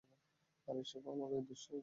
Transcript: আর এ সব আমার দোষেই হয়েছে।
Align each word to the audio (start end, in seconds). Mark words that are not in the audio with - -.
আর 0.67 0.75
এ 0.75 0.83
সব 0.83 1.03
আমার 1.07 1.31
দোষেই 1.41 1.71
হয়েছে। 1.71 1.79